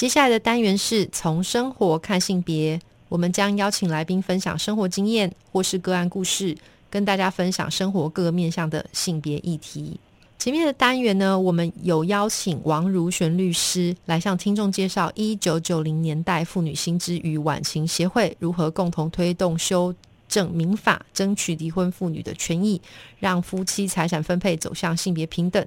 [0.00, 2.80] 接下来的单元是从生活看性别，
[3.10, 6.56] 我们将邀请来宾分享生活经验或是个案故事，
[6.88, 10.00] 跟大家分享生活各个面向的性别议题。
[10.38, 19.94] 前面的单元呢，我们有邀请王如璇律师来向听众介绍一九九零年代妇女新知与晚晴协会如何共同推动修
[20.30, 22.80] 正民法，争取离婚妇女的权益，
[23.18, 25.62] 让夫妻财产分配走向性别平等。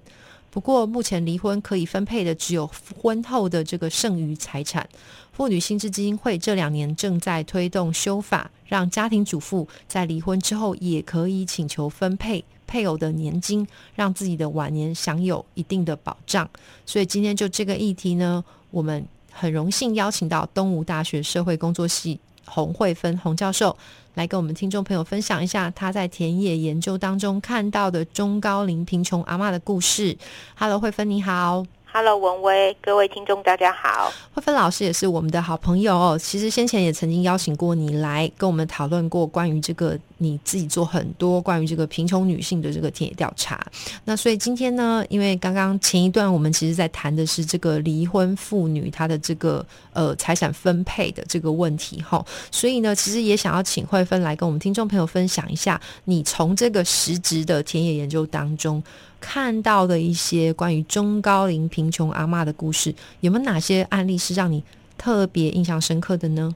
[0.54, 2.70] 不过，目前离婚可以分配的只有
[3.02, 4.88] 婚后的这个剩余财产。
[5.32, 16.48] 妇女薪资基金会这两年正在推动修法，让家庭主妇在离婚之后也可以请求分配配偶的年金，让自己的晚年享有一定的保障。
[16.86, 23.76] 所以今天就这个议题呢，我们很荣幸邀请到东吴大学社会工作系洪慧芬洪教授。
[24.16, 30.16] 来跟我们听众朋友分享一下他在田野研究当中看到的中高龄贫穷阿妈的故事。
[30.56, 31.66] Hello，慧芬你好。
[31.96, 34.12] Hello，文威，各位听众大家好。
[34.34, 36.18] 慧芬老师也是我们的好朋友。
[36.18, 43.64] 其实先前也曾经邀请过你来跟我们讨论过关于这个你自己做很多关于这个贫穷女性的这个田野调查。
[44.06, 58.82] 那所以今天呢，因为刚刚前一段我们其实在谈的是这个离婚妇女她的这个呃财产分配的这个问题哈，所以呢，其实也想要请慧芬来跟我们听众朋友分享一下，你从这个实质的田野研究当中。
[59.26, 64.62] 看到的一些关于中高龄贫穷阿妈的故事，有没有哪些案例是让你
[64.98, 66.54] 特别印象深刻的呢？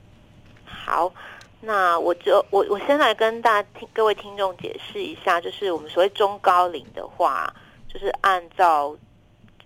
[0.65, 1.09] 好，
[1.61, 7.51] 那我就我我先来跟大家听各位听众解释一下，就是我们所谓中高龄的话，
[7.87, 8.93] 就是按照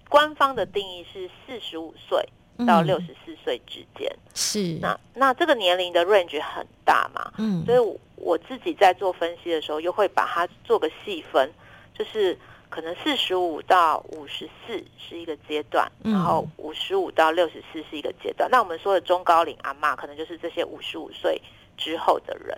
[0.07, 2.23] 官方的定义是四十五岁
[2.67, 4.15] 到六十四岁之间。
[4.35, 7.33] 是那那这个年龄的 range 很大嘛？
[7.39, 11.51] 嗯，所以我我自己在做分析的时候，又会把它做个细分，
[11.97, 12.37] 就是。
[12.71, 18.49] 可能四十五到五十四是一个阶段，然后五十五到六十四是一个阶段。
[18.49, 21.39] 那我们说的中高龄阿妈，可能就是这些五十五岁
[21.77, 22.57] 之后的人。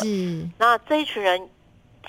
[0.00, 0.50] 对。
[0.58, 1.48] 那这一群人，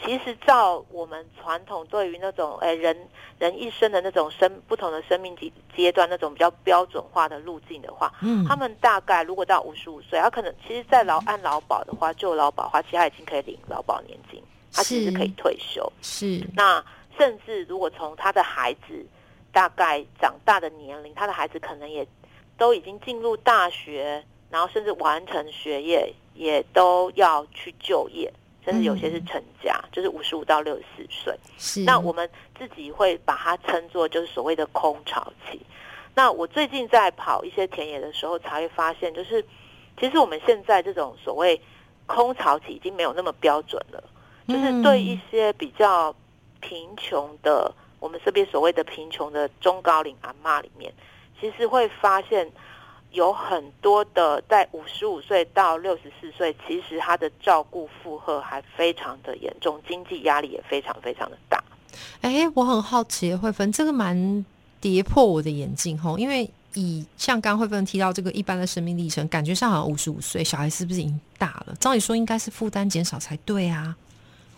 [0.04, 2.98] 其实照我们传统对于那种诶人
[3.38, 14.42] 人一生的那种生不同的生命阶阶段那种比较标准化的路径的话，嗯，他们大概如果到五十五岁，他可能其实在劳按劳保的话，就劳保的话，其实他已经可以领劳保年金，
[14.74, 15.92] 他其实可以退休。
[16.02, 16.44] 是。
[16.56, 16.84] 那
[17.20, 19.06] 甚至如果从他的孩子
[19.52, 22.08] 大概长大的年龄，他的孩子可能也
[22.58, 28.32] 都已经进入大学，然后甚至完成学业，也都要去就业，
[28.64, 31.38] 甚至有些是成家，就是五十五到六十四岁。
[31.58, 35.60] 是，那我们自己会把它称作就是所谓的空巢期。
[36.16, 39.44] 那我最近在跑一些田野的时候，才会发现，就是
[40.00, 41.60] 其实我们现在这种所谓
[42.06, 44.02] 空巢期已经没有那么标准了，
[44.48, 46.16] 就是对一些比较。
[46.60, 50.94] 贫穷的，我们这边所谓的贫穷的中高龄阿妈里面，
[51.40, 52.50] 其实会发现
[53.12, 61.64] 有很多的在五十五岁到六十四岁，其实他的照顾负荷还非常的严重，经济压力也非常非常的大。
[62.22, 64.46] 哎，我很好奇，慧芬，这个蛮
[64.80, 71.74] 跌破我的眼镜吼，因为以像刚慧芬提到这个一般的生命历程，感觉上好像五十五岁小孩是不是已经大了？
[71.80, 73.96] 照理说应该是负担减少才对啊。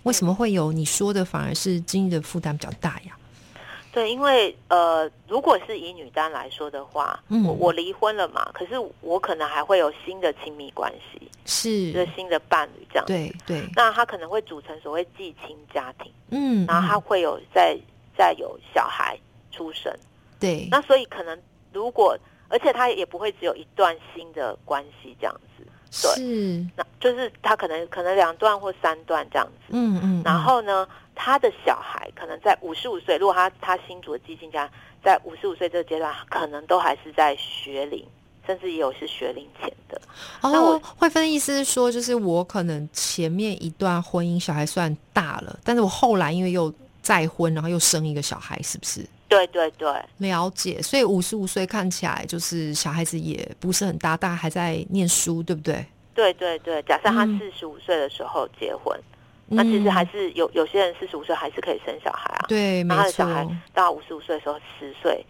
[0.03, 0.71] 为什么会有？
[0.71, 3.15] 你说的反而是经济的负担比较大呀？
[3.93, 11.91] 对，因为呃，如果是以女单来说的话，我我离婚了嘛，可是我可能还会有新的亲密关系，是。
[11.91, 13.05] 个新的伴侣这样。
[13.05, 17.77] 对对，那他可能会组成所谓继亲家庭，嗯，然后他会有再
[18.17, 19.19] 再有小孩
[19.51, 19.93] 出生，
[20.39, 21.37] 对，那所以可能
[21.73, 25.67] 如果，而且他也不会只有一段新的关系这样子。
[25.91, 34.69] 是，那就是他可能可能两段或三段这样子，嗯嗯，然后呢，他的小孩可能在五十五岁，如果他他新组的基金家
[35.03, 38.05] 在五十五岁这个阶段，可能都还是在学龄，
[38.45, 39.99] 甚至也有是学龄前的。
[40.43, 46.71] 那我会分意思是说，就是我可能前面一段婚姻小孩算大了，但是我后来因为又
[47.01, 49.03] 再婚，然后又生一个小孩，是不是？
[49.27, 50.81] 对对对，了解。
[50.81, 55.83] 所以五十五岁看起来就是小孩子也不是很大，大概还在念书，对不对？
[56.13, 56.81] 对对对。
[56.83, 58.99] 假设他四十五岁的时候结婚，
[59.47, 62.45] 那其实还是有有些人四十五岁还是可以生小孩啊。
[62.47, 63.01] 对，没错。
[63.01, 65.25] 他的小孩到五十五岁的时候十岁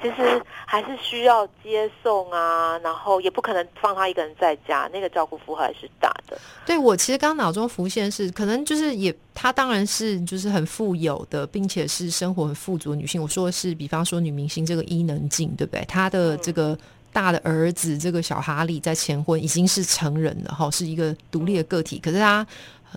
[0.00, 6.36] 其实还是需要接送啊，然后也不可能放他一个人在家，那个照顾负荷还是大的。
[6.66, 13.22] 对我其实刚脑中浮现是，可能就是也她当然是就是很富有的，并且是生活很富足的女性。
[13.22, 15.84] 我说的是，比方说女明星这个伊能静，对不对？
[15.84, 16.76] 她的这个
[17.12, 22.46] 大的儿子这个小哈利在前婚已经是成人了哈，是一个独立的个体，可是他。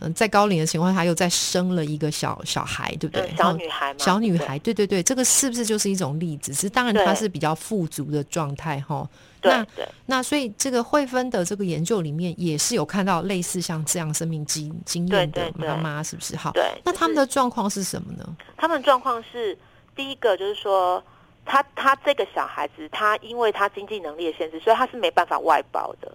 [0.02, 3.34] 嗯，在高龄的情况下，又再生了一个小小孩，对不对？
[3.38, 6.54] 小女孩嘛，小女孩，对对对，这个是不是就是一种例子？
[6.54, 9.10] 是当然，她是比较富足的状态哈。
[9.42, 9.66] 那
[10.08, 16.36] 那所以这个慧芬的这个研究里面也是有看到类似像这样生命经经验的妈妈，是不是？
[16.36, 16.62] 好，对。
[16.84, 18.36] 那他们的状况是什么呢？
[18.58, 19.58] 他们状况是
[19.96, 21.02] 第一个就是说，
[21.46, 26.12] 他他这个小孩子，他因为他经济能力的限制，所以他是没办法外包的。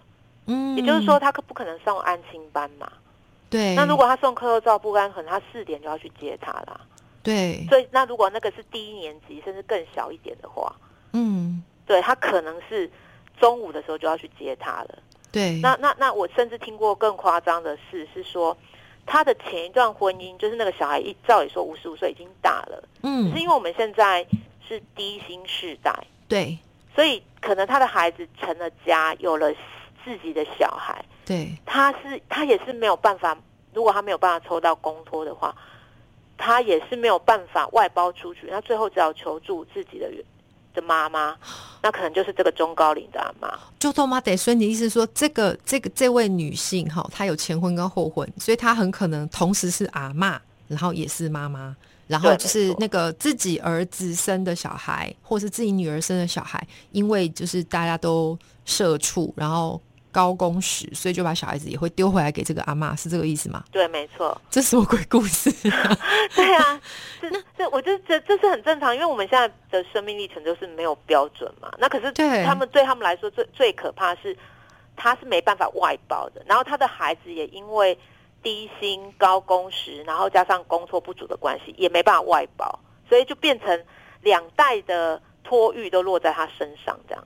[0.47, 2.91] 嗯，也就是说，他可不可能上安亲班嘛？
[3.49, 6.81] 对，那如果他送课后照不安，可能他四点就要去接他啦。
[7.23, 10.75] 对，所以那如果那个是低一年级，甚至更小一点的话，
[11.13, 12.89] 嗯，对他可能是
[13.39, 14.99] 中午的时候就要去接他了。
[15.31, 18.57] 对，那那那我甚至听过更夸张的事，是说
[19.05, 24.25] 他的前一段婚姻，就是那个小孩一照理说五十五岁已经大了，嗯，是因为我们现在
[24.71, 25.93] 是低薪世代，
[26.29, 26.57] 对，
[26.95, 29.51] 所以可能他的孩子成了家，有了
[30.05, 31.03] 自己的小孩。
[31.25, 33.37] 对，他是他也是没有办法，
[33.73, 35.53] 如果他没有办法抽到公托的话，
[36.37, 38.47] 他也是没有办法外包出去。
[38.49, 40.09] 那最后只好求助自己的
[40.73, 41.37] 的妈妈，
[41.83, 43.59] 那可能就是这个中高龄的阿妈。
[43.77, 51.75] 就他妈得，所以你意思说，这个这个这位女性哈，她有前婚跟后婚，所以她很可能同时是阿妈，然后也是妈妈，
[52.07, 56.61] 然后就是那个自己儿子生的小孩，或是自己女儿生的小孩，
[56.91, 59.81] 因为就是大家都社畜，然后。
[60.13, 63.63] 高工时，所以就把小孩子也会丢回来给这个阿妈，是这个意思吗？
[63.71, 64.37] 对，没错。
[64.51, 65.49] 这什么鬼故事？
[66.35, 66.81] 对啊，
[67.21, 71.71] 这这，我就觉得这是很正常，因为我们现在的生命历程就是没有标准嘛。
[71.79, 72.11] 那可是
[72.43, 74.37] 他们对他们来说最最可怕是，
[74.97, 77.97] 他是没办法外包的，然后他的孩子也因为
[78.43, 83.83] 低薪高工时，然后加上工作不足的关系，也没办法外包，所以就变成
[84.21, 87.23] 两代的托育都落在他身上，这样。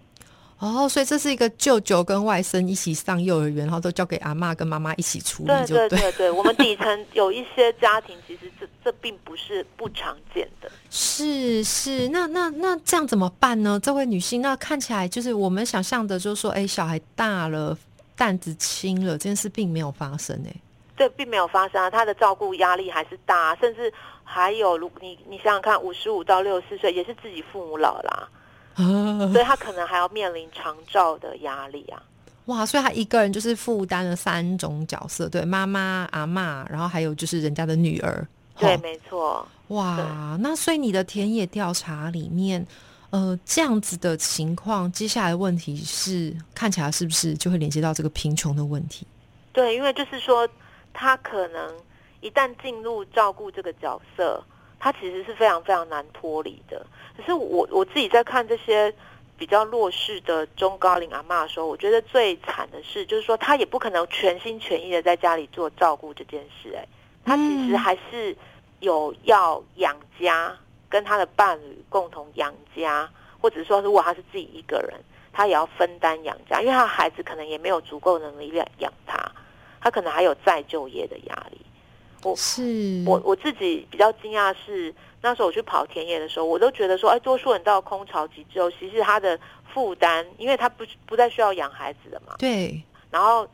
[0.58, 6.32] 哦，所以这是一个舅舅跟外甥一起上幼儿园，然后都交给阿妈跟妈妈一起处理，对对对对。
[6.32, 10.72] 我们底层有一些家庭，其实这这并不是不常见的。
[10.90, 13.78] 是是，那那那这样怎么办呢？
[13.84, 17.78] 这位女性，那看起来就是我们想象的，就是说，哎，小孩大了，
[18.16, 20.56] 担子轻了，这件事并没有发生，哎，
[20.95, 21.89] 对，并没有发生啊。
[21.89, 23.92] 他的照顾压力还是大，甚至
[24.24, 28.30] 还有，如你你想想看，五十五到六十四岁，也是自己父母老啦。
[29.31, 32.03] 所以他可能还要面临长照的压力啊！
[32.45, 38.27] 哇，所以他一个人就是负担了三种角色，对，妈妈、阿妈，然后还有就是人家的女儿。
[38.57, 39.47] 对，没错。
[39.69, 42.68] 哇，那所以你的田野调查里面，
[43.12, 49.07] 呃，这样子的情况，接下来问题是看起来是不是就会连接到这个贫穷的问题？
[49.53, 50.45] 对，因为就是说，
[50.95, 51.75] 他可能
[52.21, 54.44] 一旦进入照顾这个角色。
[54.77, 56.86] 他其实是非常非常难脱离的。
[57.18, 58.94] 可是我我自己在看这些
[59.36, 66.75] 比较弱势的中高龄阿妈的时候，我觉得最惨的是，就是说他也不可能全心全意的在家里做照顾这件事。
[66.75, 66.88] 哎，
[67.25, 68.36] 他其实还是
[68.80, 70.56] 有要养家，
[70.88, 73.09] 跟他的伴侣共同养家，
[73.42, 74.94] 或者说如果他是自己一个人，
[75.33, 79.18] 他也要分担养家，因为他的孩子可能也没有足够能力养养他，
[79.85, 81.61] 他可能还有再就业的压力。
[82.23, 89.39] 我是我我自己比较惊讶是那时候我去跑田野的时候，我都觉得说，哎，多数人到空巢期之后，其实他的
[89.71, 93.47] 负担，因为他不不再需要养孩子了嘛，对，然后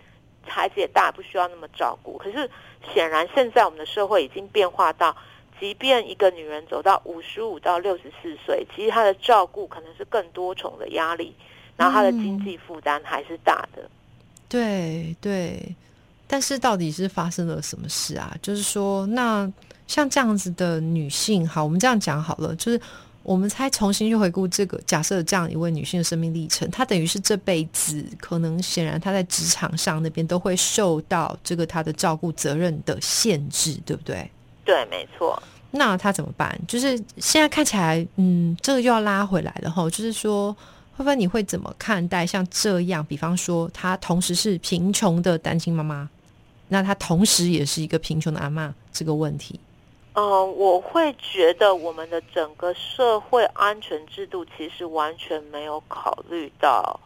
[0.48, 2.18] 孩子也大，不需要那么照顾。
[2.18, 2.50] 可是
[2.94, 5.14] 显然现在我们的社会已经变化到，
[5.60, 11.36] 即便一个女人走到五十五到六十四岁，其实她的照顾可能是更多重的压力，
[11.76, 13.90] 然后她的经济负担还是大的。
[14.48, 15.76] 对对。
[16.32, 18.34] 但是到底是发生了什么事啊？
[18.42, 19.52] 就是说，那
[19.86, 22.80] 像这样子的女性，好，我们这样讲好了，就是
[23.22, 34.32] 我们才重新去回顾这个假设，这样一位女性的生命历程，她等于是这辈子可能显然她在职场上那边都会受到这个她的照顾责任的限制，对不对？
[34.64, 35.44] 对，没错。
[35.70, 36.58] 那她怎么办？
[36.66, 39.84] 就是现在看起来，嗯，这个又要拉回来了哈。
[39.90, 40.54] 就是说，
[40.96, 43.06] 会不会你会怎么看待像这样？
[43.06, 46.10] 比方说，她同时是贫穷的单亲妈妈。
[46.74, 49.60] 那他同时也是一个贫穷的阿妈，这个问题。
[50.14, 56.98] 嗯，我会觉得我们的整个社会安全制度其实完全没有考虑到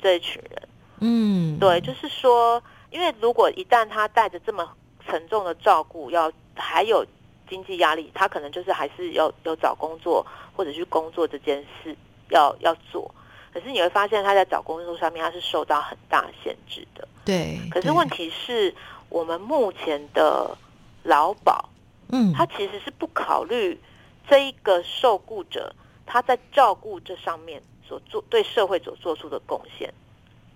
[0.00, 0.68] 这一群人。
[1.00, 4.68] 嗯，对，就是说，因为如果一旦他带着这么
[5.04, 7.04] 沉重的照顾，要还有
[7.48, 11.96] 经济压力，他可能就是还是要有找工作或者去工作这件事
[12.30, 13.12] 要要做，
[13.52, 17.08] 可是你会发现他在找工作上面他是受到很大限制的。
[17.24, 18.74] 对，可是问题是
[19.08, 20.56] 我们目前的
[21.02, 21.68] 劳保，
[22.10, 23.80] 嗯，他其实是不考虑
[24.28, 25.74] 这一个受雇者
[26.04, 29.92] 他在照顾这上面所做对社会所做出的贡献。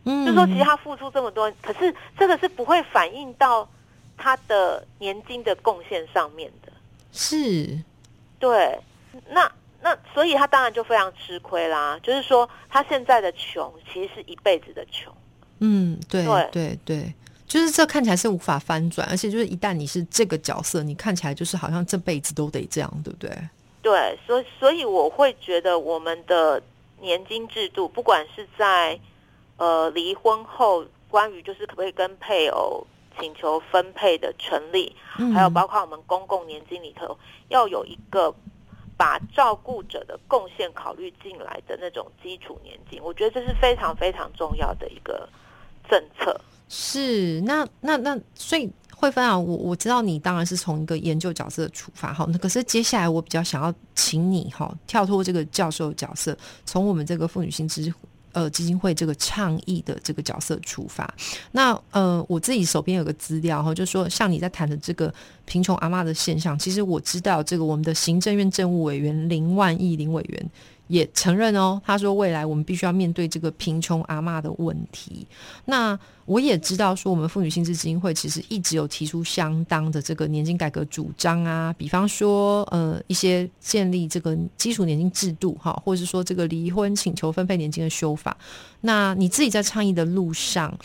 [0.05, 3.69] 嗯，就说其实他付出这么多，可是这个是不会反映到
[4.17, 6.73] 他的年金的贡献上面的。
[7.13, 7.81] 是，
[8.39, 8.79] 对，
[9.31, 11.99] 那那所以他当然就非常吃亏啦。
[12.03, 15.13] 就是说他现在的穷，其实是一辈子的穷。
[15.61, 17.15] 嗯，对对对对，
[17.53, 23.31] 就是这看起来是无法翻转，而且就是一旦你是这个角色，你看起来就是好像这辈子都得这样，对不对？
[23.83, 26.63] 对，所以所以我会觉得我们的
[27.03, 28.99] 年金制度，不管是在
[29.59, 32.87] 呃离婚后，关于就是可不可以跟配偶
[33.21, 37.15] 请求分配的权利，嗯还有包括我们公共年金里头
[37.49, 38.35] 要有一个
[38.97, 45.29] 把照顾者的贡献考虑进来的那种基础年金，我觉得这是非常非常重要的一个
[45.91, 46.41] 政策。
[46.75, 57.93] 是，那那那，所以慧芬啊，我我知道你当然是从一个研究角色出发哈，那可是接下来我比较想要请你哈，跳脱这个教授角色，从我们这个妇女薪资
[58.33, 61.13] 呃基金会这个倡议的这个角色出发。
[61.51, 65.13] 那呃，我自己手边有个资料哈，就说像你在谈的这个
[65.45, 70.51] 贫穷阿妈的现象，其实我知道这个我们的行政院政务委员林万亿林委员。
[70.93, 75.27] 也承认哦，他说未来我们必须要面对这个贫穷阿嬷的问题。
[75.65, 88.37] 那我也知道说，我们妇女薪资基金会其实一直有提出相当的这个年金改革主张啊，比方说呃一些建立这个基础年金制度哈，或者是说这个离婚请求分配年金的修法。
[88.83, 90.79] 那你自己在倡议的路上，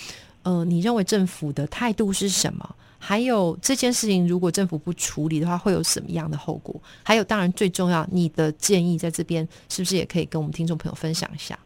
[0.43, 2.75] 呃，你认为政府的态度是什么？
[2.99, 6.75] 还有这件事情，如果政府不处理的话，会有什么样的后果？
[7.03, 11.57] 还有，当然最重要，你的建议在这边是不是也可以跟我们听众朋友分享一下？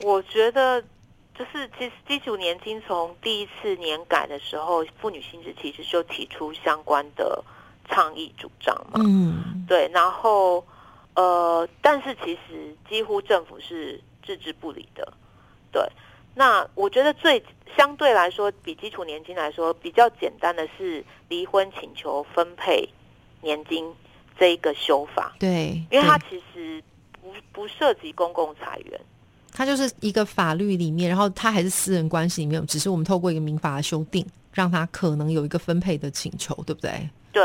[0.00, 0.80] 我觉得，
[1.34, 7.42] 就是其实基础年金从第一次年改的时候，妇女薪资其实就提出相关的
[7.88, 9.00] 倡议主张嘛。
[9.04, 10.64] 嗯，对，然后
[11.14, 15.12] 呃，但是其实几乎政府是置之不理的。
[15.72, 15.82] 对，
[16.38, 17.42] 那我觉得最
[17.76, 22.86] 相对来说，比基础年金来说比较简单的是离婚请求分配
[23.40, 23.90] 年金
[24.38, 26.82] 这一个修法，对，因为它其实
[27.22, 29.00] 不不涉及公共财源。
[29.50, 37.08] 它就是一个法律里面，然后它还是私人关系里面，只是我们透过一个民法的修订，让它可能有一个分配的请求，对不对？
[37.32, 37.42] 对，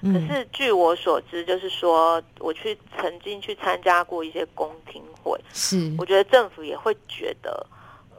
[0.00, 7.66] 嗯可是据我所知，就是说我去曾经去参加过一些公听会，是我觉得政府也会觉得，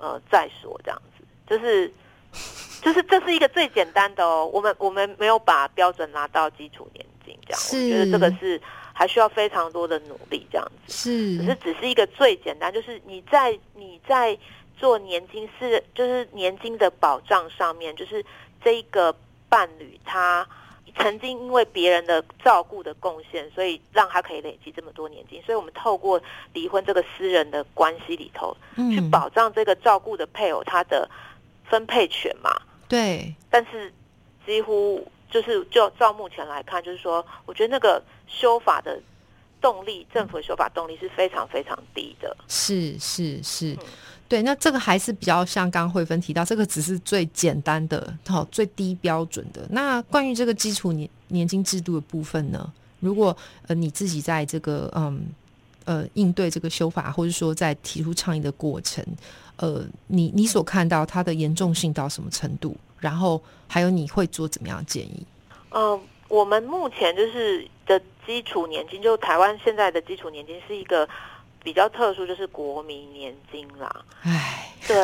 [0.02, 1.88] 呃，再说这样子，就是
[2.82, 4.50] 就是这是一个最简单的哦。
[4.52, 8.60] 我们我们没有把标准拿到基础年金这样，我觉得这个是
[8.92, 10.92] 还需要非常多的努力这样子。
[10.92, 14.36] 是可是只是一个最简单，就是你在你在
[14.78, 18.26] 做年金是就是年金的保障上面，就是
[18.64, 19.16] 这一个
[19.48, 20.48] 伴侣他
[20.98, 25.42] 曾经因为别人的照顾的贡献，所以让他可以累积这么多年金。
[25.44, 26.22] 所以我们透过
[26.54, 31.10] 离婚这个私人的关系里头，去嗯保障这个照顾的配偶他的
[31.66, 32.52] 分配权嘛。
[32.88, 33.94] 对但是
[34.46, 39.02] 几乎就是就照目前来看，就是说，我觉得那个修法的
[39.62, 42.36] 动力，政府的修法动力是非常非常低的。
[42.48, 43.86] 是是是嗯，
[44.32, 49.68] 对，那这个还是比较像刚慧芬提到，这个只是最简单的、好、最低标准的。
[49.72, 52.72] 那关于这个基础年年金制度的部分呢？
[53.02, 53.36] 如果
[53.68, 55.22] 呃你自己在这个嗯
[55.84, 59.06] 呃应对这个修法，或者说在提出倡议的过程，
[59.58, 62.74] 呃，你你所看到它的严重性到什么程度？
[63.00, 65.26] 然后还有你会做怎么样的建议？
[65.72, 71.06] 嗯、我们目前就是的基础年金，就台湾现在的基础年金是一个
[71.64, 74.06] 比较特殊，就是国民年金啦。
[74.24, 74.96] 唉，对，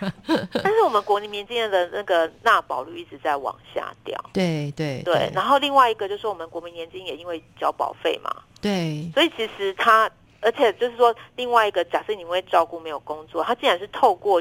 [0.62, 4.18] 但是我们国民年金的那个纳保率一直在往下掉。
[4.32, 8.30] 对对对，然后另外一个就是我们国民年金也因为交保费嘛，
[8.60, 14.40] 对所以其实它，而且就是说，另外一个，假设你因为照顾没有工作，他竟然是透过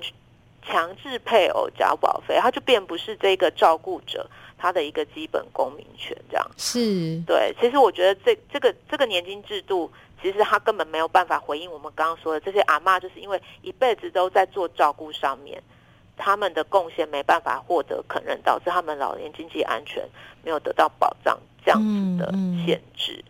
[0.61, 6.51] 强制配偶交保费，他就变不是这个照顾者他的一个基本公民权这样。
[6.57, 15.61] 是，对，其实我觉得这这个这个年金制度，其实他根本没有办法回应我们刚刚说的这些阿妈，就是因为一辈子都在做照顾上面。
[16.21, 20.05] 他们的贡献没办法获得肯认，导致他们老年经济安全
[20.43, 23.23] 没有得到保障，这样子的嗯嗯限制。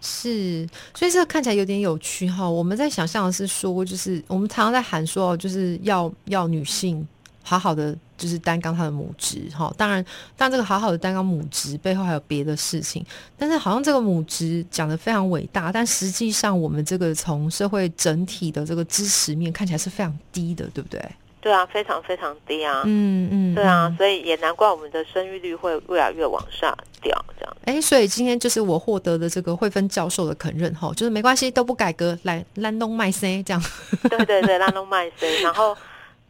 [0.00, 2.48] 是，所以这个看起来有点有趣哈。
[2.48, 7.04] 我们在想象的是说，就是我们常常在喊说，就是要要女性
[7.42, 9.72] 好好的就是担纲他的母职哈。
[9.76, 10.04] 当然，
[10.36, 13.04] 但这个好好的担纲母职背后还有别的事情。
[13.38, 21.02] 但是好像这个母职讲的非常伟大，但实际上我们这个从社会整体的这个支持面看起来是非常低的，对不对？
[21.42, 22.82] 对啊，非常非常低啊。
[22.84, 27.56] 嗯嗯，对啊，所以也难怪我们的生育率会越来越往下掉，这样。
[27.64, 33.62] 哎，所以今天就是我获得的这个惠芬教授的肯认哈，就是没关系，都不改革，来兰东麦 C 这样。
[34.10, 35.74] 对对对，兰东麦 C，然后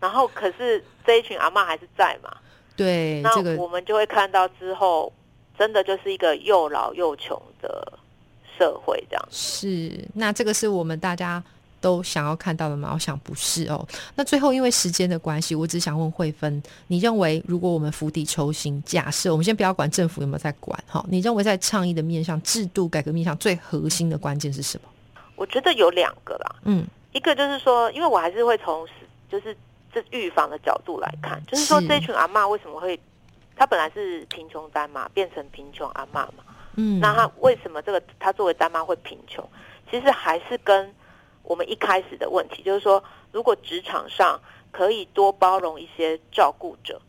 [0.00, 2.34] 然后可是这一群阿妈还是在嘛？
[2.74, 5.12] 对，那我们就会看到之后，
[5.58, 7.92] 真的就是一个又老又穷的
[8.58, 9.28] 社会这样。
[9.30, 11.42] 是，那这个是我们大家。
[11.82, 12.90] 都想要看到的吗？
[12.92, 13.88] 我想不是哦。
[14.14, 24.88] 那最后因为时间的关系，我只想问慧芬，你认为如果我们釜底抽薪，假设我们先不要管政府有没有在管哈，你认为在倡议的面向、制度改革面向，最核心的关键是什么？
[25.36, 26.56] 我觉得有两个啦。
[26.64, 28.86] 嗯，一个就是说，因为我还是会从
[29.30, 29.56] 就是
[29.92, 32.98] 这预防的角度来看，就是说这群阿妈为什么会，
[33.56, 36.44] 她本来是贫穷单妈变成贫穷阿妈嘛？
[36.76, 39.46] 嗯，那她为什么这个她作为单妈会贫穷？
[39.90, 40.94] 其实还是跟
[41.42, 47.00] 我们一开始的问题就是说，如果职场上可以多包容一些照顾者，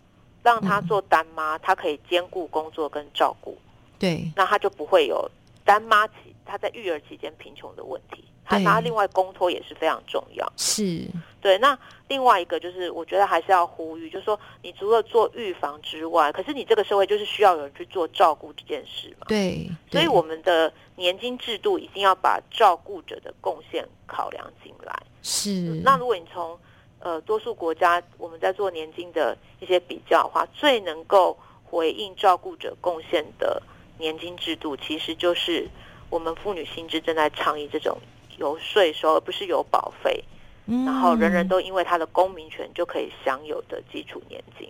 [0.42, 3.56] 让她做单妈，她可以兼顾工作跟照顾，
[4.00, 5.30] 对，那她就不会有
[5.64, 8.24] 单妈期她在育儿期间贫穷的问题。
[8.60, 11.08] 他他另外公托也是非常重要，是
[11.40, 11.58] 对。
[11.60, 11.78] 那
[12.10, 19.26] 另外一个就是，我觉得还是要呼吁，就是说，你除了做预防之外，可是你这个社会就是需要有人去做照顾这件事嘛？
[19.30, 19.70] 对。
[19.90, 24.94] 所以我们的年金制度一定要把照顾者的贡献考量进来。
[25.24, 25.52] 是。
[25.84, 26.60] 那如果你从
[27.00, 33.62] 呃多数国家我们在做年金的一些比较的话，最能够回应照顾者贡献的
[33.98, 35.70] 年金制度，其实就是
[36.10, 37.98] 我们妇女薪资正在倡议这种。
[38.42, 40.24] 有税收，而不是有保费，
[40.66, 44.68] 然后人人都因为他的公民权就可以享有的基础年金。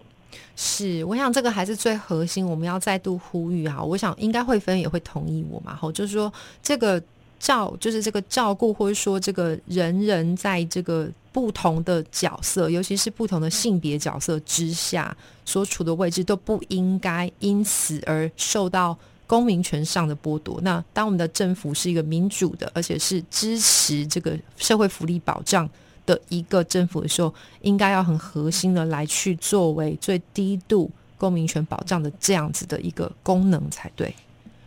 [0.58, 3.82] 是，我想这个还是最核心，我们要再度呼吁啊！
[3.82, 7.02] 我想应该慧芬也会同意我嘛，吼，就是说这个
[7.40, 18.98] 照，就是这个照顾，或者说这个人人在这个不同的角色，尤其是不同的性别角色之下所处的位置，都不应该因此而受到。
[19.32, 20.60] 公民权上的剥夺。
[20.62, 25.70] 那当我们的政府是一个民主的，而且是支持这个社会福利保障
[26.06, 34.14] 的一个政府的时候，应该要很核心的来去作为最低度公民权保障的这样子的一个功能才对。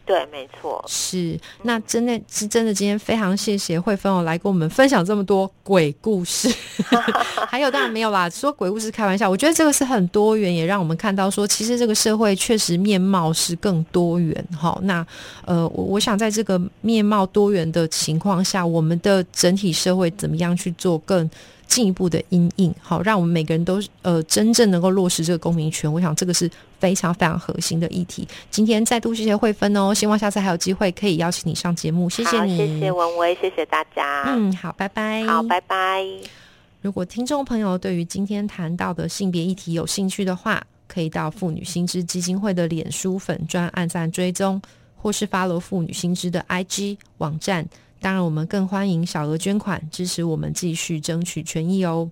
[0.07, 2.75] 对，没错，是那真的是真的。
[2.75, 6.47] 今天非常谢谢慧芬哦，来跟我们分享这么多鬼故事。
[7.49, 9.31] 还有当然没有啦，说鬼故事开玩笑。
[9.31, 14.47] 我觉得这个是很多元，也让我们看到说，其实这个社会确实面貌是更多元。
[14.61, 15.07] 哈，那
[15.47, 21.29] 呃，我我想在这个面貌多元的情况下，我们的整体社会怎么样去做更？
[21.67, 25.93] 进一步的阴影，好，让我们每个人都呃真正能够落实这个公民权。
[25.93, 28.27] 我想这个是非常非常核心的议题。
[28.51, 32.09] 今天再度谢谢慧芬哦，希望下次还有机会可以邀请你上节目。
[32.09, 34.25] 谢谢你，谢谢文威，谢谢大家。
[34.27, 35.25] 嗯，好，拜拜。
[35.25, 36.05] 好，拜拜。
[36.81, 44.61] 如果听众朋友对于今天谈到的性别议题有兴趣的话，可以到妇女新知基金会的脸书粉专按赞追踪，
[44.97, 47.67] 或是发罗妇女新知的 IG 网站。
[48.05, 52.11] 当然，我们更欢迎小额捐款，支持我们继续争取权益哦。